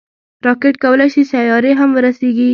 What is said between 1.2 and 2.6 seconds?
سیارې هم ورسیږي